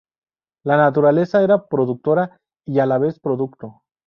La 0.65 0.77
naturaleza 0.77 1.43
era 1.43 1.67
productora 1.67 2.41
y, 2.65 2.79
a 2.79 2.87
la 2.87 2.97
vez, 2.97 3.19
producto. 3.19 3.83